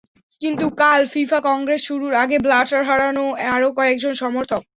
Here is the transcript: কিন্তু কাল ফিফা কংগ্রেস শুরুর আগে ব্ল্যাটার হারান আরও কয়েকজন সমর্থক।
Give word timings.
কিন্তু 0.41 0.65
কাল 0.81 1.01
ফিফা 1.13 1.39
কংগ্রেস 1.47 1.81
শুরুর 1.87 2.13
আগে 2.23 2.37
ব্ল্যাটার 2.39 2.83
হারান 2.89 3.17
আরও 3.55 3.69
কয়েকজন 3.77 4.13
সমর্থক। 4.21 4.61